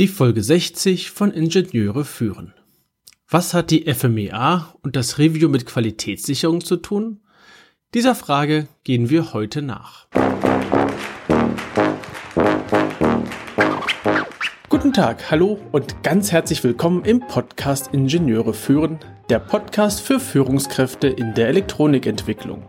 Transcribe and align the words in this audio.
Die 0.00 0.08
Folge 0.08 0.42
60 0.42 1.10
von 1.10 1.30
Ingenieure 1.30 2.06
führen. 2.06 2.54
Was 3.28 3.52
hat 3.52 3.70
die 3.70 3.84
FMEA 3.92 4.74
und 4.80 4.96
das 4.96 5.18
Review 5.18 5.50
mit 5.50 5.66
Qualitätssicherung 5.66 6.64
zu 6.64 6.76
tun? 6.76 7.20
Dieser 7.92 8.14
Frage 8.14 8.66
gehen 8.82 9.10
wir 9.10 9.34
heute 9.34 9.60
nach. 9.60 10.06
Guten 14.70 14.94
Tag, 14.94 15.30
hallo 15.30 15.60
und 15.70 16.02
ganz 16.02 16.32
herzlich 16.32 16.64
willkommen 16.64 17.04
im 17.04 17.20
Podcast 17.20 17.92
Ingenieure 17.92 18.54
führen, 18.54 19.00
der 19.28 19.38
Podcast 19.38 20.00
für 20.00 20.18
Führungskräfte 20.18 21.08
in 21.08 21.34
der 21.34 21.48
Elektronikentwicklung. 21.48 22.62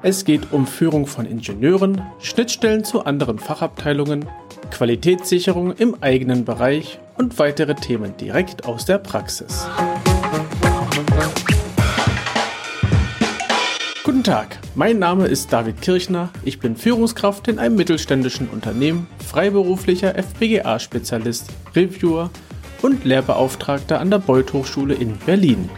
Es 0.00 0.24
geht 0.24 0.50
um 0.52 0.66
Führung 0.66 1.06
von 1.06 1.26
Ingenieuren, 1.26 2.00
Schnittstellen 2.20 2.84
zu 2.84 3.04
anderen 3.04 3.38
Fachabteilungen, 3.38 4.24
Qualitätssicherung 4.70 5.72
im 5.72 5.96
eigenen 6.02 6.44
Bereich 6.44 6.98
und 7.16 7.38
weitere 7.38 7.74
Themen 7.74 8.16
direkt 8.16 8.66
aus 8.66 8.84
der 8.84 8.98
Praxis. 8.98 9.66
Guten 14.04 14.24
Tag, 14.24 14.58
mein 14.74 14.98
Name 14.98 15.26
ist 15.26 15.52
David 15.52 15.82
Kirchner, 15.82 16.30
ich 16.44 16.60
bin 16.60 16.76
Führungskraft 16.76 17.46
in 17.48 17.58
einem 17.58 17.76
mittelständischen 17.76 18.48
Unternehmen, 18.48 19.06
freiberuflicher 19.26 20.16
FPGA-Spezialist, 20.16 21.50
Reviewer 21.74 22.30
und 22.82 23.04
Lehrbeauftragter 23.04 24.00
an 24.00 24.10
der 24.10 24.18
Beuth 24.18 24.52
Hochschule 24.52 24.94
in 24.94 25.18
Berlin. 25.18 25.68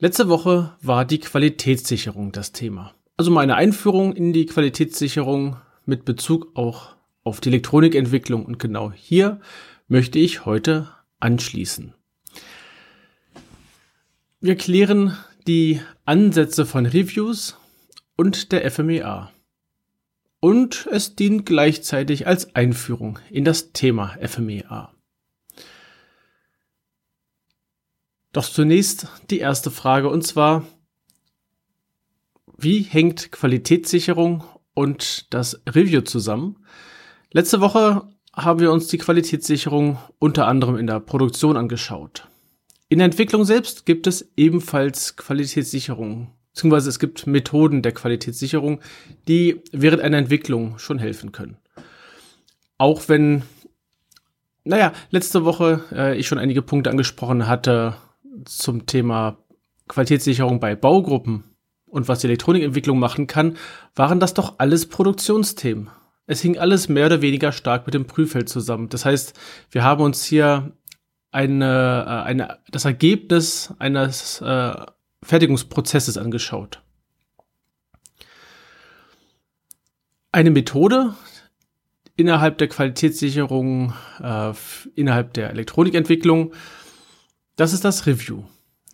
Letzte 0.00 0.28
Woche 0.28 0.72
war 0.80 1.04
die 1.04 1.20
Qualitätssicherung 1.20 2.32
das 2.32 2.52
Thema. 2.52 2.94
Also 3.16 3.30
meine 3.30 3.56
Einführung 3.56 4.12
in 4.12 4.32
die 4.32 4.46
Qualitätssicherung 4.46 5.56
mit 5.86 6.04
Bezug 6.04 6.56
auch 6.56 6.97
auf 7.24 7.40
die 7.40 7.48
Elektronikentwicklung 7.48 8.44
und 8.44 8.58
genau 8.58 8.92
hier 8.92 9.40
möchte 9.86 10.18
ich 10.18 10.44
heute 10.44 10.88
anschließen. 11.20 11.94
Wir 14.40 14.56
klären 14.56 15.16
die 15.46 15.80
Ansätze 16.04 16.64
von 16.64 16.86
Reviews 16.86 17.56
und 18.16 18.52
der 18.52 18.70
FMEA. 18.70 19.32
Und 20.40 20.88
es 20.92 21.16
dient 21.16 21.46
gleichzeitig 21.46 22.26
als 22.26 22.54
Einführung 22.54 23.18
in 23.30 23.44
das 23.44 23.72
Thema 23.72 24.16
FMEA. 24.20 24.92
Doch 28.32 28.48
zunächst 28.48 29.08
die 29.30 29.38
erste 29.38 29.70
Frage 29.70 30.08
und 30.08 30.24
zwar, 30.24 30.64
wie 32.56 32.82
hängt 32.82 33.32
Qualitätssicherung 33.32 34.44
und 34.74 35.32
das 35.34 35.60
Review 35.66 36.02
zusammen? 36.02 36.64
Letzte 37.30 37.60
Woche 37.60 38.08
haben 38.34 38.60
wir 38.60 38.72
uns 38.72 38.86
die 38.86 38.96
Qualitätssicherung 38.96 39.98
unter 40.18 40.46
anderem 40.46 40.78
in 40.78 40.86
der 40.86 40.98
Produktion 40.98 41.58
angeschaut. 41.58 42.26
In 42.88 43.00
der 43.00 43.04
Entwicklung 43.04 43.44
selbst 43.44 43.84
gibt 43.84 44.06
es 44.06 44.32
ebenfalls 44.38 45.16
Qualitätssicherung, 45.16 46.32
beziehungsweise 46.54 46.88
es 46.88 46.98
gibt 46.98 47.26
Methoden 47.26 47.82
der 47.82 47.92
Qualitätssicherung, 47.92 48.80
die 49.28 49.60
während 49.72 50.00
einer 50.00 50.16
Entwicklung 50.16 50.78
schon 50.78 50.98
helfen 50.98 51.30
können. 51.30 51.58
Auch 52.78 53.10
wenn, 53.10 53.42
naja, 54.64 54.94
letzte 55.10 55.44
Woche 55.44 55.84
äh, 55.92 56.16
ich 56.16 56.26
schon 56.26 56.38
einige 56.38 56.62
Punkte 56.62 56.88
angesprochen 56.88 57.46
hatte, 57.46 57.94
zum 58.46 58.86
Thema 58.86 59.36
Qualitätssicherung 59.86 60.60
bei 60.60 60.74
Baugruppen 60.76 61.44
und 61.84 62.08
was 62.08 62.20
die 62.20 62.28
Elektronikentwicklung 62.28 62.98
machen 62.98 63.26
kann, 63.26 63.58
waren 63.94 64.18
das 64.18 64.32
doch 64.32 64.54
alles 64.56 64.88
Produktionsthemen. 64.88 65.90
Es 66.28 66.42
hing 66.42 66.58
alles 66.58 66.90
mehr 66.90 67.06
oder 67.06 67.22
weniger 67.22 67.52
stark 67.52 67.86
mit 67.86 67.94
dem 67.94 68.06
Prüffeld 68.06 68.50
zusammen. 68.50 68.90
Das 68.90 69.06
heißt, 69.06 69.32
wir 69.70 69.82
haben 69.82 70.02
uns 70.02 70.24
hier 70.24 70.72
eine, 71.30 72.04
äh, 72.06 72.28
eine, 72.28 72.58
das 72.70 72.84
Ergebnis 72.84 73.72
eines 73.78 74.42
äh, 74.42 74.74
Fertigungsprozesses 75.22 76.18
angeschaut. 76.18 76.82
Eine 80.30 80.50
Methode 80.50 81.14
innerhalb 82.14 82.58
der 82.58 82.68
Qualitätssicherung, 82.68 83.94
äh, 84.22 84.52
innerhalb 84.94 85.32
der 85.32 85.48
Elektronikentwicklung, 85.48 86.52
das 87.56 87.72
ist 87.72 87.86
das 87.86 88.06
Review. 88.06 88.42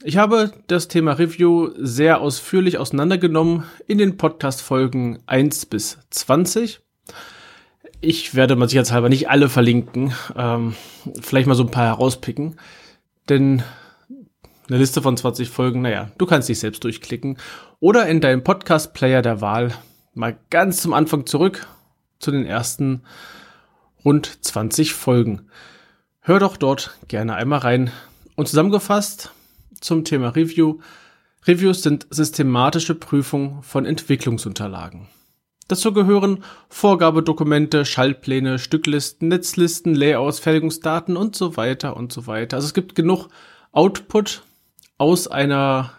Ich 0.05 0.19
habe 0.19 0.53
das 0.69 0.87
Thema 0.87 1.13
Review 1.15 1.71
sehr 1.79 2.21
ausführlich 2.21 2.79
auseinandergenommen 2.79 3.65
in 3.89 3.99
den 3.99 4.19
Podcast-Folgen 4.19 5.19
1 5.27 5.67
bis 5.67 5.99
20. 6.11 6.84
Ich 8.01 8.35
werde 8.35 8.57
mal 8.57 8.69
sicherheitshalber 8.69 9.09
nicht 9.09 9.31
alle 9.31 9.49
verlinken, 9.49 10.13
ähm, 10.37 10.75
vielleicht 11.21 11.47
mal 11.47 11.55
so 11.55 11.65
ein 11.65 11.71
paar 11.71 11.87
herauspicken, 11.87 12.57
denn 13.29 13.63
eine 14.69 14.79
Liste 14.79 15.03
von 15.03 15.17
20 15.17 15.49
Folgen, 15.49 15.83
naja, 15.83 16.11
du 16.19 16.27
kannst 16.27 16.49
dich 16.49 16.59
selbst 16.59 16.85
durchklicken 16.85 17.39
oder 17.81 18.07
in 18.07 18.21
deinem 18.21 18.45
Podcast-Player 18.45 19.23
der 19.23 19.41
Wahl 19.41 19.73
mal 20.13 20.39
ganz 20.51 20.83
zum 20.83 20.93
Anfang 20.93 21.27
zurück 21.27 21.67
zu 22.19 22.31
den 22.31 22.47
ersten 22.47 23.03
rund 24.05 24.45
20 24.45 24.95
Folgen. 24.95 25.49
Hör 26.21 26.39
doch 26.39 26.57
dort 26.57 26.97
gerne 27.09 27.35
einmal 27.35 27.61
rein, 27.61 27.91
und 28.37 28.49
zusammengefasst 28.49 29.33
zum 29.81 30.05
Thema 30.05 30.31
Review. 30.31 30.79
Reviews 31.47 31.83
sind 31.83 32.07
systematische 32.11 32.95
Prüfung 32.95 33.63
von 33.63 33.85
Entwicklungsunterlagen. 33.87 35.09
Dazu 35.69 35.93
gehören 35.93 36.45
Vorgabedokumente, 36.69 37.85
Schaltpläne, 37.85 38.59
Stücklisten, 38.59 39.29
Netzlisten, 39.29 39.95
Layouts, 39.95 40.39
Fertigungsdaten 40.39 41.17
und 41.17 41.37
so 41.37 41.57
weiter 41.57 41.97
und 41.97 42.13
so 42.13 42.27
weiter. 42.27 42.57
Also 42.57 42.67
es 42.67 42.75
gibt 42.75 42.95
genug 42.95 43.29
Output 43.73 44.43
aus 44.99 45.27
einer 45.27 45.93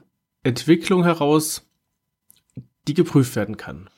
Entwicklung 0.44 1.04
heraus, 1.04 1.64
die 2.88 2.94
geprüft 2.94 3.36
werden 3.36 3.58
kann. 3.58 3.90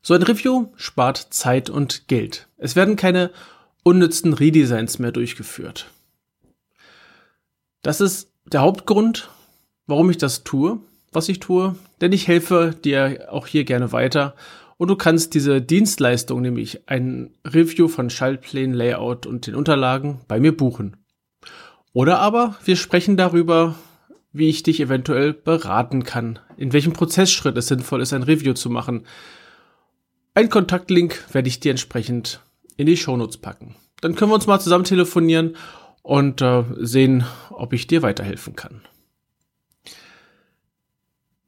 So 0.00 0.14
ein 0.14 0.22
Review 0.22 0.68
spart 0.76 1.18
Zeit 1.30 1.68
und 1.68 2.06
Geld. 2.06 2.48
Es 2.56 2.76
werden 2.76 2.94
keine 2.94 3.32
unnützen 3.82 4.32
Redesigns 4.32 5.00
mehr 5.00 5.10
durchgeführt. 5.10 5.90
Das 7.82 8.00
ist 8.00 8.30
der 8.44 8.60
Hauptgrund, 8.60 9.30
warum 9.86 10.10
ich 10.10 10.18
das 10.18 10.44
tue, 10.44 10.78
was 11.12 11.28
ich 11.28 11.40
tue, 11.40 11.74
denn 12.00 12.12
ich 12.12 12.28
helfe 12.28 12.74
dir 12.84 13.28
auch 13.30 13.48
hier 13.48 13.64
gerne 13.64 13.90
weiter 13.90 14.34
und 14.78 14.88
du 14.88 14.96
kannst 14.96 15.34
diese 15.34 15.62
Dienstleistung, 15.62 16.42
nämlich 16.42 16.88
ein 16.88 17.30
Review 17.46 17.88
von 17.88 18.10
Schaltplänen, 18.10 18.74
Layout 18.74 19.26
und 19.26 19.46
den 19.46 19.54
Unterlagen 19.54 20.20
bei 20.28 20.38
mir 20.38 20.56
buchen. 20.56 20.96
Oder 21.92 22.18
aber 22.18 22.56
wir 22.64 22.76
sprechen 22.76 23.16
darüber, 23.16 23.74
wie 24.32 24.50
ich 24.50 24.62
dich 24.62 24.80
eventuell 24.80 25.32
beraten 25.32 26.04
kann, 26.04 26.38
in 26.58 26.72
welchem 26.74 26.92
Prozessschritt 26.92 27.56
es 27.56 27.68
sinnvoll 27.68 28.02
ist, 28.02 28.12
ein 28.12 28.22
Review 28.22 28.52
zu 28.52 28.68
machen. 28.68 29.06
Ein 30.34 30.50
Kontaktlink 30.50 31.24
werde 31.32 31.48
ich 31.48 31.60
dir 31.60 31.70
entsprechend 31.70 32.40
in 32.76 32.86
die 32.86 32.98
Shownotes 32.98 33.38
packen. 33.38 33.76
Dann 34.02 34.14
können 34.14 34.30
wir 34.30 34.34
uns 34.34 34.46
mal 34.46 34.60
zusammen 34.60 34.84
telefonieren 34.84 35.56
und 36.02 36.42
äh, 36.42 36.64
sehen, 36.80 37.24
ob 37.48 37.72
ich 37.72 37.86
dir 37.86 38.02
weiterhelfen 38.02 38.54
kann. 38.54 38.82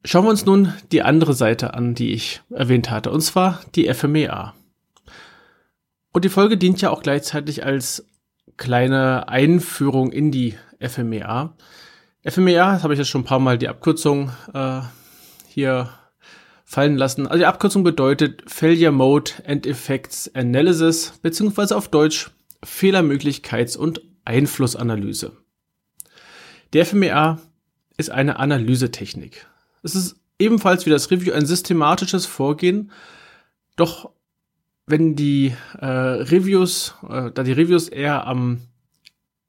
Schauen 0.09 0.25
wir 0.25 0.31
uns 0.31 0.47
nun 0.47 0.73
die 0.91 1.03
andere 1.03 1.35
Seite 1.35 1.75
an, 1.75 1.95
die 1.95 2.15
ich 2.15 2.41
erwähnt 2.49 2.91
hatte, 2.91 3.11
und 3.11 3.21
zwar 3.21 3.61
die 3.75 3.93
FMEA. 3.93 4.55
Und 6.15 6.25
die 6.25 6.31
Folge 6.31 6.57
dient 6.57 6.81
ja 6.81 6.89
auch 6.89 7.03
gleichzeitig 7.03 7.67
als 7.67 8.07
kleine 8.57 9.29
Einführung 9.29 10.11
in 10.11 10.31
die 10.33 10.55
FMEA. 10.81 11.55
FMEA, 12.27 12.73
das 12.73 12.85
habe 12.85 12.95
ich 12.95 12.99
jetzt 12.99 13.11
schon 13.11 13.21
ein 13.21 13.27
paar 13.27 13.39
Mal 13.39 13.59
die 13.59 13.69
Abkürzung 13.69 14.33
äh, 14.55 14.81
hier 15.47 15.91
fallen 16.65 16.97
lassen. 16.97 17.27
Also 17.27 17.41
die 17.41 17.47
Abkürzung 17.47 17.85
bedeutet 17.85 18.51
Failure 18.51 18.93
Mode 18.93 19.33
and 19.47 19.67
Effects 19.67 20.35
Analysis, 20.35 21.19
beziehungsweise 21.21 21.77
auf 21.77 21.89
Deutsch 21.89 22.31
Fehlermöglichkeits- 22.65 23.77
und 23.77 24.01
Einflussanalyse. 24.25 25.37
Der 26.73 26.87
FMEA 26.87 27.41
ist 27.99 28.09
eine 28.11 28.39
Analysetechnik. 28.39 29.48
Es 29.83 29.95
ist 29.95 30.17
ebenfalls 30.39 30.87
wie 30.87 30.91
das 30.91 31.11
Review 31.11 31.33
ein 31.33 31.47
systematisches 31.47 32.27
Vorgehen, 32.27 32.91
doch 33.77 34.11
wenn 34.87 35.15
die 35.17 35.55
äh, 35.79 35.87
Reviews, 35.87 36.95
äh, 37.09 37.31
da 37.33 37.43
die 37.43 37.53
Reviews 37.53 37.89
eher 37.89 38.27
am 38.27 38.61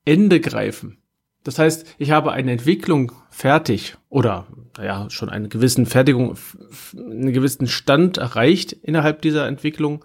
Ende 0.05 0.39
greifen, 0.39 0.97
das 1.43 1.57
heißt, 1.57 1.95
ich 1.97 2.11
habe 2.11 2.33
eine 2.33 2.51
Entwicklung 2.51 3.13
fertig 3.29 3.95
oder 4.09 4.47
naja, 4.77 5.09
schon 5.09 5.29
eine 5.29 5.47
gewissen 5.47 5.85
Fertigung, 5.85 6.37
einen 6.95 7.31
gewissen 7.31 7.67
Stand 7.67 8.17
erreicht 8.17 8.73
innerhalb 8.73 9.21
dieser 9.21 9.47
Entwicklung, 9.47 10.03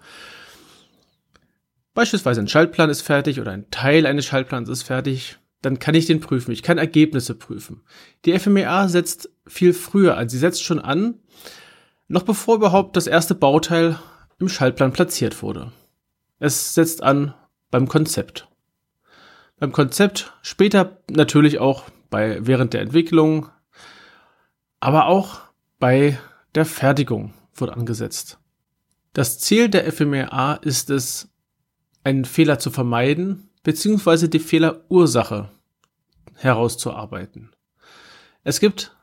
Beispielsweise 1.95 2.41
ein 2.41 2.49
Schaltplan 2.49 2.89
ist 2.89 3.01
fertig 3.01 3.39
oder 3.39 3.51
ein 3.51 3.71
Teil 3.71 4.05
eines 4.05 4.25
Schaltplans 4.25 4.67
ist 4.67 4.83
fertig, 4.83 5.37
dann 5.65 5.79
kann 5.79 5.95
ich 5.95 6.05
den 6.05 6.19
prüfen. 6.19 6.51
Ich 6.51 6.61
kann 6.61 6.77
Ergebnisse 6.77 7.33
prüfen. 7.33 7.81
Die 8.23 8.37
FMEA 8.37 8.87
setzt 8.87 9.31
viel 9.47 9.73
früher 9.73 10.15
an. 10.15 10.29
Sie 10.29 10.37
setzt 10.37 10.63
schon 10.63 10.79
an, 10.79 11.15
noch 12.07 12.21
bevor 12.21 12.57
überhaupt 12.57 12.95
das 12.95 13.07
erste 13.07 13.33
Bauteil 13.33 13.99
im 14.37 14.47
Schaltplan 14.47 14.93
platziert 14.93 15.41
wurde. 15.41 15.71
Es 16.37 16.75
setzt 16.75 17.01
an 17.01 17.33
beim 17.71 17.87
Konzept. 17.87 18.47
beim 19.57 19.71
Konzept, 19.71 20.33
später 20.41 21.01
natürlich 21.09 21.59
auch 21.59 21.85
bei 22.09 22.45
während 22.45 22.73
der 22.73 22.81
Entwicklung, 22.81 23.49
aber 24.79 25.07
auch 25.07 25.39
bei 25.79 26.19
der 26.53 26.65
Fertigung 26.65 27.33
wird 27.55 27.71
angesetzt. 27.71 28.37
Das 29.13 29.39
Ziel 29.39 29.69
der 29.69 29.91
FMEA 29.91 30.55
ist 30.61 30.89
es, 30.89 31.29
einen 32.03 32.25
Fehler 32.25 32.59
zu 32.59 32.69
vermeiden, 32.69 33.49
beziehungsweise 33.63 34.29
die 34.29 34.39
Fehlerursache 34.39 35.49
herauszuarbeiten. 36.35 37.51
Es 38.43 38.59
gibt 38.59 38.95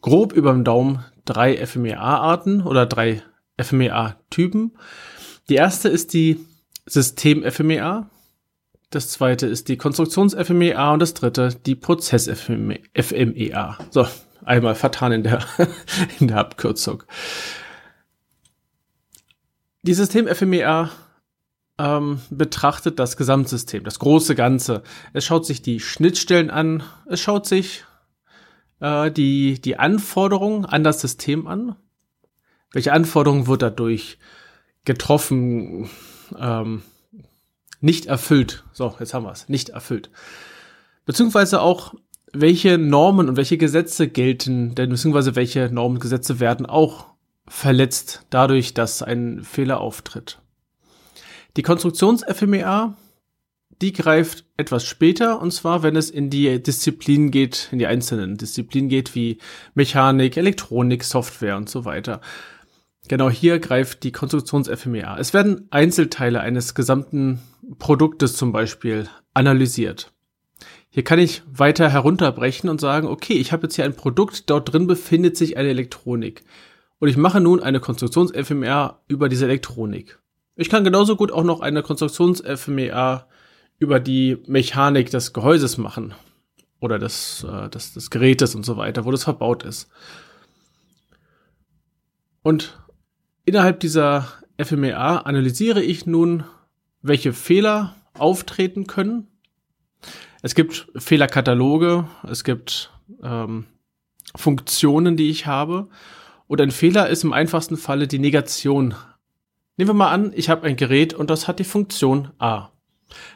grob 0.00 0.32
über 0.32 0.52
dem 0.52 0.64
Daumen 0.64 1.04
drei 1.24 1.66
FMEA-Arten 1.66 2.62
oder 2.62 2.86
drei 2.86 3.22
FMEA-Typen. 3.60 4.76
Die 5.48 5.56
erste 5.56 5.88
ist 5.88 6.12
die 6.12 6.38
System-FMEA, 6.86 8.08
das 8.90 9.10
zweite 9.10 9.46
ist 9.46 9.68
die 9.68 9.76
Konstruktions-FMEA 9.76 10.92
und 10.92 11.00
das 11.00 11.14
dritte 11.14 11.56
die 11.66 11.74
Prozess-FMEA. 11.74 13.78
So, 13.90 14.06
einmal 14.44 14.76
vertan 14.76 15.12
in 15.12 15.22
der, 15.24 15.44
in 16.20 16.28
der 16.28 16.38
Abkürzung. 16.38 17.02
Die 19.82 19.94
System-FMEA 19.94 20.90
ähm, 21.78 22.20
betrachtet 22.30 22.98
das 22.98 23.16
Gesamtsystem, 23.16 23.84
das 23.84 23.98
große 23.98 24.34
Ganze. 24.34 24.82
Es 25.12 25.24
schaut 25.24 25.44
sich 25.44 25.62
die 25.62 25.80
Schnittstellen 25.80 26.50
an, 26.50 26.82
es 27.06 27.20
schaut 27.20 27.46
sich 27.46 27.84
äh, 28.80 29.10
die, 29.10 29.60
die 29.60 29.78
Anforderungen 29.78 30.64
an 30.64 30.84
das 30.84 31.00
System 31.00 31.46
an. 31.46 31.76
Welche 32.72 32.92
Anforderungen 32.92 33.46
wird 33.46 33.62
dadurch 33.62 34.18
getroffen, 34.84 35.88
ähm, 36.38 36.82
nicht 37.80 38.06
erfüllt? 38.06 38.64
So, 38.72 38.94
jetzt 38.98 39.14
haben 39.14 39.24
wir 39.24 39.32
es, 39.32 39.48
nicht 39.48 39.70
erfüllt. 39.70 40.10
Beziehungsweise 41.04 41.60
auch, 41.60 41.94
welche 42.32 42.76
Normen 42.76 43.28
und 43.28 43.36
welche 43.36 43.56
Gesetze 43.56 44.08
gelten, 44.08 44.74
denn 44.74 44.90
beziehungsweise 44.90 45.36
welche 45.36 45.70
Normen 45.72 45.96
und 45.96 46.02
Gesetze 46.02 46.40
werden 46.40 46.66
auch 46.66 47.06
verletzt 47.46 48.26
dadurch, 48.30 48.74
dass 48.74 49.02
ein 49.02 49.42
Fehler 49.42 49.80
auftritt. 49.80 50.40
Die 51.56 51.62
Konstruktions-FMEA, 51.62 52.96
die 53.80 53.92
greift 53.94 54.44
etwas 54.58 54.84
später, 54.84 55.40
und 55.40 55.52
zwar, 55.52 55.82
wenn 55.82 55.96
es 55.96 56.10
in 56.10 56.28
die 56.28 56.62
Disziplinen 56.62 57.30
geht, 57.30 57.70
in 57.72 57.78
die 57.78 57.86
einzelnen 57.86 58.36
Disziplinen 58.36 58.90
geht, 58.90 59.14
wie 59.14 59.38
Mechanik, 59.74 60.36
Elektronik, 60.36 61.02
Software 61.02 61.56
und 61.56 61.70
so 61.70 61.86
weiter. 61.86 62.20
Genau 63.08 63.30
hier 63.30 63.58
greift 63.58 64.02
die 64.02 64.12
Konstruktions-FMEA. 64.12 65.16
Es 65.18 65.32
werden 65.32 65.66
Einzelteile 65.70 66.40
eines 66.40 66.74
gesamten 66.74 67.40
Produktes 67.78 68.36
zum 68.36 68.52
Beispiel 68.52 69.08
analysiert. 69.32 70.12
Hier 70.90 71.04
kann 71.04 71.18
ich 71.18 71.42
weiter 71.50 71.88
herunterbrechen 71.88 72.68
und 72.68 72.80
sagen, 72.80 73.06
okay, 73.06 73.34
ich 73.34 73.52
habe 73.52 73.64
jetzt 73.64 73.76
hier 73.76 73.84
ein 73.84 73.96
Produkt, 73.96 74.50
dort 74.50 74.72
drin 74.72 74.86
befindet 74.86 75.36
sich 75.36 75.56
eine 75.56 75.70
Elektronik. 75.70 76.44
Und 76.98 77.08
ich 77.08 77.16
mache 77.16 77.40
nun 77.40 77.62
eine 77.62 77.80
Konstruktions-FMEA 77.80 79.02
über 79.08 79.28
diese 79.28 79.44
Elektronik. 79.44 80.18
Ich 80.56 80.70
kann 80.70 80.84
genauso 80.84 81.16
gut 81.16 81.30
auch 81.30 81.44
noch 81.44 81.60
eine 81.60 81.82
Konstruktions-FMEA 81.82 83.26
über 83.78 84.00
die 84.00 84.38
Mechanik 84.46 85.10
des 85.10 85.34
Gehäuses 85.34 85.76
machen. 85.76 86.14
Oder 86.80 86.98
des, 86.98 87.44
äh, 87.44 87.68
des, 87.68 87.92
des 87.92 88.10
Gerätes 88.10 88.54
und 88.54 88.64
so 88.64 88.76
weiter, 88.76 89.04
wo 89.04 89.10
das 89.10 89.24
verbaut 89.24 89.64
ist. 89.64 89.88
Und 92.42 92.78
innerhalb 93.44 93.80
dieser 93.80 94.28
FMEA 94.58 95.18
analysiere 95.18 95.82
ich 95.82 96.06
nun, 96.06 96.44
welche 97.02 97.32
Fehler 97.32 97.94
auftreten 98.14 98.86
können. 98.86 99.28
Es 100.42 100.54
gibt 100.54 100.86
Fehlerkataloge, 100.96 102.06
es 102.28 102.44
gibt 102.44 102.92
ähm, 103.22 103.66
Funktionen, 104.34 105.16
die 105.16 105.30
ich 105.30 105.46
habe. 105.46 105.88
Und 106.46 106.60
ein 106.60 106.70
Fehler 106.70 107.08
ist 107.08 107.24
im 107.24 107.32
einfachsten 107.32 107.76
Falle 107.76 108.06
die 108.06 108.18
Negation 108.18 108.94
Nehmen 109.76 109.90
wir 109.90 109.94
mal 109.94 110.10
an, 110.10 110.32
ich 110.34 110.48
habe 110.48 110.66
ein 110.66 110.76
Gerät 110.76 111.12
und 111.14 111.30
das 111.30 111.48
hat 111.48 111.58
die 111.58 111.64
Funktion 111.64 112.30
A. 112.38 112.70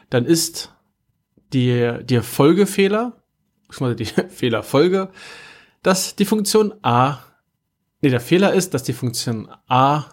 Dann 0.09 0.25
ist 0.25 0.73
die, 1.53 1.99
die 2.03 2.21
Folgefehler, 2.21 3.23
beziehungsweise 3.67 3.95
die 3.95 4.05
Fehlerfolge, 4.29 5.11
dass 5.83 6.15
die 6.15 6.25
Funktion 6.25 6.73
A, 6.81 7.19
nee, 8.01 8.09
der 8.09 8.19
Fehler 8.19 8.53
ist, 8.53 8.73
dass 8.73 8.83
die 8.83 8.93
Funktion 8.93 9.49
A 9.67 10.05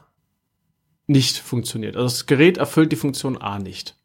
nicht 1.07 1.39
funktioniert. 1.39 1.97
Also 1.97 2.07
das 2.07 2.27
Gerät 2.27 2.59
erfüllt 2.59 2.93
die 2.93 2.97
Funktion 2.97 3.39
A 3.39 3.59
nicht. 3.59 3.97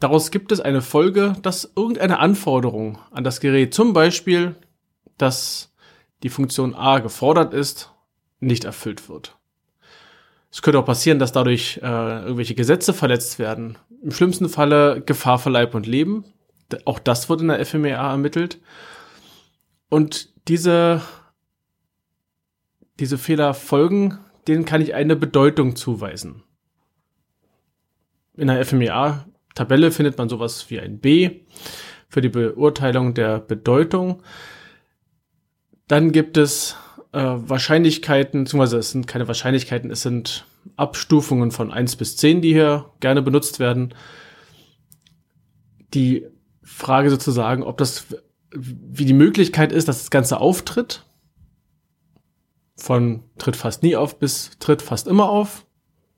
Daraus 0.00 0.30
gibt 0.30 0.52
es 0.52 0.60
eine 0.60 0.82
Folge, 0.82 1.36
dass 1.42 1.72
irgendeine 1.74 2.18
Anforderung 2.18 2.98
an 3.12 3.24
das 3.24 3.40
Gerät, 3.40 3.72
zum 3.72 3.92
Beispiel, 3.92 4.56
dass 5.16 5.74
die 6.22 6.28
Funktion 6.28 6.74
A 6.74 6.98
gefordert 6.98 7.54
ist, 7.54 7.92
nicht 8.40 8.64
erfüllt 8.64 9.08
wird. 9.08 9.38
Es 10.50 10.62
könnte 10.62 10.78
auch 10.78 10.86
passieren, 10.86 11.18
dass 11.18 11.32
dadurch 11.32 11.80
äh, 11.82 12.22
irgendwelche 12.22 12.54
Gesetze 12.54 12.94
verletzt 12.94 13.38
werden. 13.38 13.78
Im 14.02 14.10
schlimmsten 14.10 14.48
Falle 14.48 15.02
Gefahr 15.04 15.38
für 15.38 15.50
Leib 15.50 15.74
und 15.74 15.86
Leben. 15.86 16.24
Auch 16.84 16.98
das 16.98 17.28
wird 17.28 17.40
in 17.40 17.48
der 17.48 17.64
FMEA 17.64 18.10
ermittelt. 18.10 18.60
Und 19.88 20.30
diese, 20.48 21.02
diese 22.98 23.18
Fehlerfolgen, 23.18 24.18
denen 24.48 24.64
kann 24.64 24.80
ich 24.80 24.94
eine 24.94 25.16
Bedeutung 25.16 25.76
zuweisen. 25.76 26.42
In 28.36 28.48
der 28.48 28.64
FMEA-Tabelle 28.64 29.90
findet 29.90 30.18
man 30.18 30.28
sowas 30.28 30.70
wie 30.70 30.80
ein 30.80 31.00
B 31.00 31.40
für 32.08 32.20
die 32.20 32.28
Beurteilung 32.28 33.14
der 33.14 33.38
Bedeutung. 33.38 34.22
Dann 35.88 36.12
gibt 36.12 36.36
es 36.36 36.76
äh, 37.16 37.48
Wahrscheinlichkeiten, 37.48 38.44
beziehungsweise 38.44 38.76
es 38.76 38.90
sind 38.90 39.06
keine 39.06 39.26
Wahrscheinlichkeiten, 39.26 39.90
es 39.90 40.02
sind 40.02 40.44
Abstufungen 40.76 41.50
von 41.50 41.72
1 41.72 41.96
bis 41.96 42.18
10, 42.18 42.42
die 42.42 42.52
hier 42.52 42.90
gerne 43.00 43.22
benutzt 43.22 43.58
werden. 43.58 43.94
Die 45.94 46.26
Frage 46.62 47.08
sozusagen, 47.08 47.62
ob 47.62 47.78
das, 47.78 48.04
wie 48.52 49.06
die 49.06 49.14
Möglichkeit 49.14 49.72
ist, 49.72 49.88
dass 49.88 50.00
das 50.00 50.10
Ganze 50.10 50.40
auftritt. 50.40 51.04
Von 52.76 53.22
tritt 53.38 53.56
fast 53.56 53.82
nie 53.82 53.96
auf 53.96 54.18
bis 54.18 54.50
tritt 54.58 54.82
fast 54.82 55.08
immer 55.08 55.30
auf. 55.30 55.64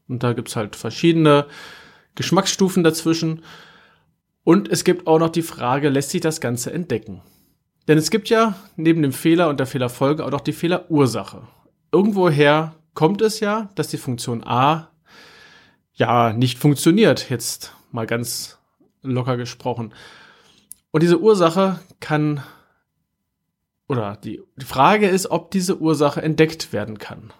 Und 0.08 0.24
da 0.24 0.32
gibt's 0.32 0.56
halt 0.56 0.74
verschiedene 0.74 1.46
Geschmacksstufen 2.16 2.82
dazwischen. 2.82 3.44
Und 4.42 4.68
es 4.68 4.82
gibt 4.82 5.06
auch 5.06 5.20
noch 5.20 5.28
die 5.28 5.42
Frage, 5.42 5.90
lässt 5.90 6.10
sich 6.10 6.22
das 6.22 6.40
Ganze 6.40 6.72
entdecken? 6.72 7.22
Denn 7.88 7.96
es 7.96 8.10
gibt 8.10 8.28
ja 8.28 8.54
neben 8.76 9.00
dem 9.00 9.14
Fehler 9.14 9.48
und 9.48 9.58
der 9.58 9.66
Fehlerfolge 9.66 10.24
auch 10.24 10.30
noch 10.30 10.42
die 10.42 10.52
Fehlerursache. 10.52 11.48
Irgendwoher 11.90 12.74
kommt 12.92 13.22
es 13.22 13.40
ja, 13.40 13.70
dass 13.74 13.88
die 13.88 13.96
Funktion 13.96 14.44
A 14.44 14.90
ja 15.94 16.34
nicht 16.34 16.58
funktioniert, 16.58 17.30
jetzt 17.30 17.74
mal 17.90 18.06
ganz 18.06 18.58
locker 19.02 19.38
gesprochen. 19.38 19.94
Und 20.90 21.02
diese 21.02 21.18
Ursache 21.18 21.80
kann, 21.98 22.42
oder 23.88 24.16
die, 24.22 24.42
die 24.56 24.66
Frage 24.66 25.08
ist, 25.08 25.30
ob 25.30 25.50
diese 25.50 25.78
Ursache 25.78 26.20
entdeckt 26.20 26.74
werden 26.74 26.98
kann. 26.98 27.32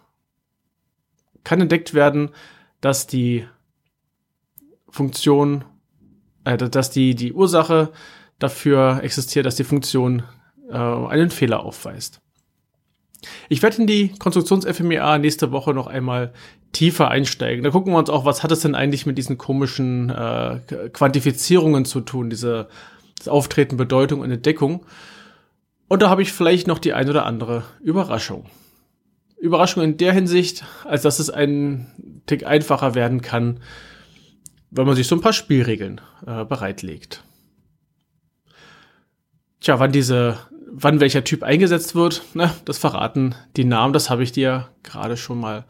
Kann 1.45 1.61
entdeckt 1.61 1.93
werden, 1.93 2.31
dass 2.81 3.07
die 3.07 3.47
Funktion, 4.89 5.65
äh, 6.45 6.57
dass 6.57 6.91
die, 6.91 7.15
die 7.15 7.35
Ursache 7.35 7.93
dafür 8.39 9.01
existiert, 9.03 9.45
dass 9.45 9.57
die 9.57 9.65
Funktion 9.65 10.23
äh, 10.69 10.77
einen 10.77 11.31
Fehler 11.31 11.65
aufweist. 11.65 12.21
Ich 13.49 13.63
werde 13.63 13.79
in 13.79 13.87
die 13.87 14.13
Konstruktions-FMEA 14.19 15.19
nächste 15.19 15.51
Woche 15.51 15.75
noch 15.75 15.87
einmal 15.89 16.33
tiefer 16.73 17.09
einsteigen. 17.09 17.65
Da 17.65 17.71
gucken 17.71 17.93
wir 17.93 17.99
uns 17.99 18.11
auch, 18.11 18.25
was 18.25 18.43
hat 18.43 18.53
es 18.53 18.61
denn 18.61 18.75
eigentlich 18.75 19.07
mit 19.07 19.19
diesen 19.19 19.39
komischen 19.39 20.11
äh, 20.11 20.61
Quantifizierungen 20.93 21.85
zu 21.85 22.01
tun, 22.01 22.31
diese 22.31 22.69
das 23.19 23.29
Auftreten, 23.29 23.77
Bedeutung 23.77 24.21
und 24.21 24.31
Entdeckung. 24.31 24.85
Und 25.89 26.03
da 26.03 26.11
habe 26.11 26.23
ich 26.23 26.33
vielleicht 26.33 26.67
noch 26.67 26.79
die 26.79 26.93
ein 26.93 27.09
oder 27.09 27.27
andere 27.27 27.65
Überraschung. 27.81 28.47
Überraschung 29.41 29.83
in 29.83 29.97
der 29.97 30.13
Hinsicht, 30.13 30.65
als 30.85 31.03
dass 31.03 31.19
es 31.19 31.31
ein 31.31 32.23
Tick 32.27 32.47
einfacher 32.47 32.95
werden 32.95 33.23
kann, 33.23 33.61
wenn 34.71 34.87
man 34.87 34.97
sich 34.97 35.07
so 35.07 35.17
ein 35.17 35.21
paar 35.21 35.33
Spielregeln 35.33 36.01
äh, 36.27 36.45
bereitlegt. 36.45 37.25
Tja, 39.61 39.81
wann 39.81 39.93
diese 39.93 40.39
wann 40.81 41.01
welcher 41.01 41.25
Typ 41.25 41.43
eingesetzt 41.43 41.95
wird, 41.95 42.23
ne, 42.35 42.51
das 42.65 42.79
verraten 42.79 43.35
die 43.57 43.65
Namen, 43.65 43.93
das 43.93 44.11
habe 44.11 44.23
ich 44.23 44.33
dir 44.33 44.69
gerade 44.83 45.17
schon 45.17 45.41
mal 45.41 45.65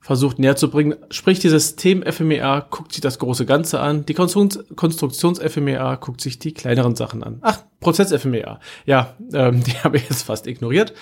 versucht 0.00 0.38
näher 0.38 0.56
zu 0.56 0.68
bringen. 0.68 0.96
Sprich, 1.10 1.38
die 1.38 1.48
System-FMEA 1.48 2.66
guckt 2.70 2.92
sich 2.92 3.00
das 3.00 3.20
große 3.20 3.46
Ganze 3.46 3.80
an, 3.80 4.04
die 4.04 4.14
Konstruktions-FMEA 4.14 5.94
guckt 5.96 6.20
sich 6.20 6.38
die 6.40 6.52
kleineren 6.52 6.96
Sachen 6.96 7.22
an. 7.22 7.38
Ach, 7.42 7.60
Prozess-FMEA. 7.80 8.58
Ja, 8.84 9.14
ähm, 9.32 9.62
die 9.64 9.78
habe 9.78 9.96
ich 9.96 10.08
jetzt 10.08 10.22
fast 10.22 10.46
ignoriert. 10.46 10.92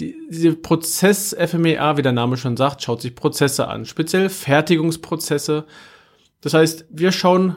Die, 0.00 0.16
diese 0.30 0.54
Prozess-FMEA, 0.54 1.96
wie 1.96 2.02
der 2.02 2.12
Name 2.12 2.36
schon 2.36 2.56
sagt, 2.56 2.82
schaut 2.82 3.02
sich 3.02 3.14
Prozesse 3.14 3.68
an, 3.68 3.84
speziell 3.84 4.28
Fertigungsprozesse. 4.28 5.64
Das 6.40 6.54
heißt, 6.54 6.86
wir 6.90 7.12
schauen 7.12 7.56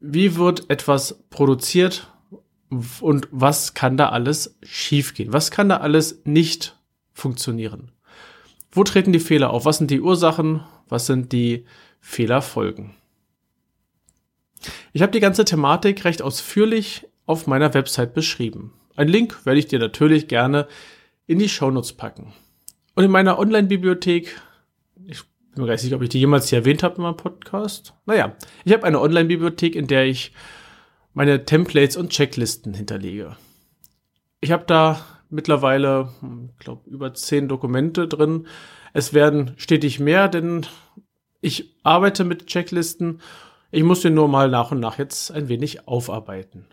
wie 0.00 0.36
wird 0.36 0.70
etwas 0.70 1.24
produziert 1.30 2.08
und 3.00 3.28
was 3.30 3.74
kann 3.74 3.96
da 3.96 4.10
alles 4.10 4.56
schiefgehen? 4.62 5.32
Was 5.32 5.50
kann 5.50 5.68
da 5.68 5.78
alles 5.78 6.22
nicht 6.24 6.76
funktionieren? 7.12 7.92
Wo 8.70 8.84
treten 8.84 9.12
die 9.12 9.20
Fehler 9.20 9.50
auf? 9.50 9.64
Was 9.64 9.78
sind 9.78 9.90
die 9.90 10.00
Ursachen? 10.00 10.62
Was 10.88 11.06
sind 11.06 11.32
die 11.32 11.64
Fehlerfolgen? 12.00 12.94
Ich 14.92 15.02
habe 15.02 15.12
die 15.12 15.20
ganze 15.20 15.44
Thematik 15.44 16.04
recht 16.04 16.22
ausführlich 16.22 17.06
auf 17.26 17.46
meiner 17.46 17.72
Website 17.74 18.14
beschrieben. 18.14 18.72
Ein 18.96 19.08
Link 19.08 19.46
werde 19.46 19.60
ich 19.60 19.68
dir 19.68 19.78
natürlich 19.78 20.28
gerne 20.28 20.66
in 21.26 21.38
die 21.38 21.48
Shownotes 21.48 21.92
packen. 21.92 22.32
Und 22.94 23.04
in 23.04 23.10
meiner 23.10 23.38
Online-Bibliothek, 23.38 24.40
ich 25.06 25.22
bin 25.52 25.62
mir 25.62 25.66
gar 25.66 25.74
nicht 25.74 25.82
sicher, 25.82 25.96
ob 25.96 26.02
ich 26.02 26.08
die 26.08 26.18
jemals 26.18 26.48
hier 26.48 26.58
erwähnt 26.58 26.82
habe 26.82 26.96
in 26.96 27.02
meinem 27.02 27.16
Podcast. 27.16 27.94
Naja, 28.06 28.34
ich 28.64 28.72
habe 28.72 28.84
eine 28.84 29.00
Online-Bibliothek, 29.00 29.76
in 29.76 29.86
der 29.86 30.06
ich 30.06 30.32
meine 31.18 31.44
Templates 31.44 31.96
und 31.96 32.10
Checklisten 32.10 32.74
hinterlege. 32.74 33.36
Ich 34.40 34.52
habe 34.52 34.62
da 34.68 35.00
mittlerweile, 35.30 36.10
ich 36.14 36.22
hm, 36.22 36.50
glaube, 36.60 36.88
über 36.88 37.12
zehn 37.12 37.48
Dokumente 37.48 38.06
drin. 38.06 38.46
Es 38.92 39.12
werden 39.14 39.54
stetig 39.56 39.98
mehr, 39.98 40.28
denn 40.28 40.64
ich 41.40 41.74
arbeite 41.82 42.22
mit 42.22 42.46
Checklisten. 42.46 43.20
Ich 43.72 43.82
muss 43.82 44.02
den 44.02 44.14
nur 44.14 44.28
mal 44.28 44.48
nach 44.48 44.70
und 44.70 44.78
nach 44.78 44.98
jetzt 44.98 45.32
ein 45.32 45.48
wenig 45.48 45.88
aufarbeiten. 45.88 46.66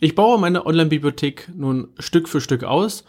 Ich 0.00 0.14
baue 0.14 0.40
meine 0.40 0.64
Online-Bibliothek 0.64 1.50
nun 1.54 1.88
Stück 1.98 2.30
für 2.30 2.40
Stück 2.40 2.64
aus 2.64 3.04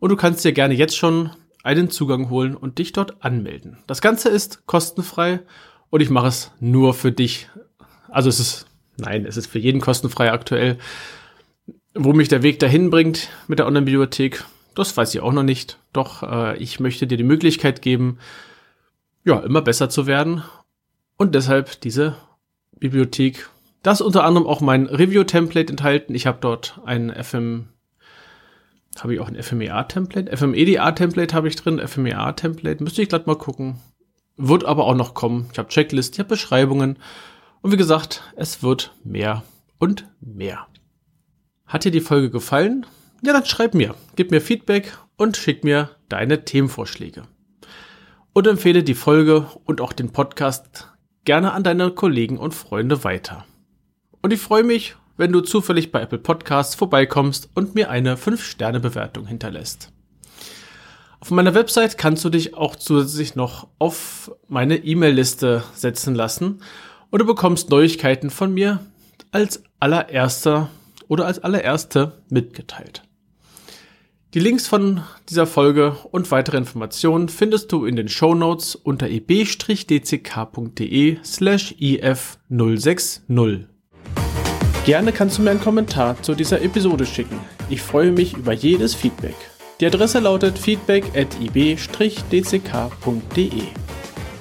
und 0.00 0.10
du 0.10 0.16
kannst 0.16 0.44
dir 0.44 0.52
gerne 0.52 0.74
jetzt 0.74 0.98
schon 0.98 1.30
einen 1.62 1.88
Zugang 1.88 2.28
holen 2.28 2.54
und 2.54 2.76
dich 2.76 2.92
dort 2.92 3.24
anmelden. 3.24 3.78
Das 3.86 4.02
Ganze 4.02 4.28
ist 4.28 4.66
kostenfrei 4.66 5.40
und 5.88 6.02
ich 6.02 6.10
mache 6.10 6.28
es 6.28 6.52
nur 6.60 6.92
für 6.92 7.10
dich. 7.10 7.48
Also 8.10 8.28
es 8.28 8.38
ist, 8.38 8.69
nein, 9.00 9.26
es 9.26 9.36
ist 9.36 9.46
für 9.46 9.58
jeden 9.58 9.80
kostenfrei 9.80 10.32
aktuell. 10.32 10.78
Wo 11.94 12.12
mich 12.12 12.28
der 12.28 12.42
Weg 12.42 12.60
dahin 12.60 12.90
bringt 12.90 13.30
mit 13.48 13.58
der 13.58 13.66
Online-Bibliothek, 13.66 14.44
das 14.74 14.96
weiß 14.96 15.14
ich 15.14 15.20
auch 15.20 15.32
noch 15.32 15.42
nicht. 15.42 15.78
Doch 15.92 16.22
äh, 16.22 16.56
ich 16.58 16.80
möchte 16.80 17.06
dir 17.06 17.16
die 17.16 17.24
Möglichkeit 17.24 17.82
geben, 17.82 18.18
ja, 19.24 19.40
immer 19.40 19.62
besser 19.62 19.90
zu 19.90 20.06
werden. 20.06 20.42
Und 21.16 21.34
deshalb 21.34 21.80
diese 21.82 22.16
Bibliothek. 22.78 23.48
Da 23.82 23.92
ist 23.92 24.00
unter 24.00 24.24
anderem 24.24 24.46
auch 24.46 24.60
mein 24.60 24.86
Review-Template 24.86 25.70
enthalten. 25.70 26.14
Ich 26.14 26.26
habe 26.26 26.38
dort 26.40 26.80
ein 26.84 27.12
FM, 27.12 27.68
habe 28.98 29.14
ich 29.14 29.20
auch 29.20 29.28
ein 29.28 29.40
FMEA-Template? 29.40 30.36
FMEDA-Template 30.36 31.34
habe 31.34 31.48
ich 31.48 31.56
drin, 31.56 31.78
FMEA-Template. 31.78 32.82
Müsste 32.82 33.02
ich 33.02 33.08
glatt 33.08 33.26
mal 33.26 33.36
gucken. 33.36 33.80
Wird 34.36 34.64
aber 34.64 34.84
auch 34.84 34.94
noch 34.94 35.14
kommen. 35.14 35.48
Ich 35.52 35.58
habe 35.58 35.68
Checklist, 35.68 36.14
ich 36.14 36.20
habe 36.20 36.30
Beschreibungen. 36.30 36.98
Und 37.62 37.72
wie 37.72 37.76
gesagt, 37.76 38.22
es 38.36 38.62
wird 38.62 38.94
mehr 39.04 39.42
und 39.78 40.08
mehr. 40.20 40.66
Hat 41.66 41.84
dir 41.84 41.90
die 41.90 42.00
Folge 42.00 42.30
gefallen? 42.30 42.86
Ja, 43.22 43.34
dann 43.34 43.44
schreib 43.44 43.74
mir, 43.74 43.94
gib 44.16 44.30
mir 44.30 44.40
Feedback 44.40 44.96
und 45.16 45.36
schick 45.36 45.62
mir 45.62 45.90
deine 46.08 46.44
Themenvorschläge. 46.44 47.24
Und 48.32 48.46
empfehle 48.46 48.82
die 48.82 48.94
Folge 48.94 49.46
und 49.64 49.80
auch 49.80 49.92
den 49.92 50.10
Podcast 50.10 50.88
gerne 51.24 51.52
an 51.52 51.62
deine 51.62 51.90
Kollegen 51.90 52.38
und 52.38 52.54
Freunde 52.54 53.04
weiter. 53.04 53.44
Und 54.22 54.32
ich 54.32 54.40
freue 54.40 54.64
mich, 54.64 54.96
wenn 55.18 55.32
du 55.32 55.42
zufällig 55.42 55.92
bei 55.92 56.00
Apple 56.00 56.18
Podcasts 56.18 56.74
vorbeikommst 56.74 57.50
und 57.54 57.74
mir 57.74 57.90
eine 57.90 58.16
5-Sterne-Bewertung 58.16 59.26
hinterlässt. 59.26 59.92
Auf 61.20 61.30
meiner 61.30 61.54
Website 61.54 61.98
kannst 61.98 62.24
du 62.24 62.30
dich 62.30 62.54
auch 62.54 62.74
zusätzlich 62.74 63.34
noch 63.34 63.68
auf 63.78 64.32
meine 64.48 64.78
E-Mail-Liste 64.78 65.62
setzen 65.74 66.14
lassen 66.14 66.62
und 67.10 67.18
du 67.20 67.26
bekommst 67.26 67.70
Neuigkeiten 67.70 68.30
von 68.30 68.54
mir 68.54 68.80
als 69.32 69.62
allererster 69.78 70.70
oder 71.08 71.26
als 71.26 71.38
allererste 71.40 72.22
mitgeteilt. 72.28 73.02
Die 74.32 74.40
Links 74.40 74.68
von 74.68 75.02
dieser 75.28 75.48
Folge 75.48 75.96
und 76.12 76.30
weitere 76.30 76.56
Informationen 76.56 77.28
findest 77.28 77.72
du 77.72 77.84
in 77.84 77.96
den 77.96 78.08
Show 78.08 78.36
Notes 78.36 78.76
unter 78.76 79.08
eb-dck.de 79.08 79.88
slash 81.24 81.74
if060. 81.80 83.64
Gerne 84.84 85.12
kannst 85.12 85.38
du 85.38 85.42
mir 85.42 85.50
einen 85.50 85.60
Kommentar 85.60 86.22
zu 86.22 86.36
dieser 86.36 86.62
Episode 86.62 87.06
schicken. 87.06 87.40
Ich 87.68 87.82
freue 87.82 88.12
mich 88.12 88.36
über 88.36 88.52
jedes 88.52 88.94
Feedback. 88.94 89.34
Die 89.80 89.86
Adresse 89.86 90.20
lautet 90.20 90.56
feedback 90.58 91.04
at 91.16 91.28
ib-dck.de. 91.40 91.80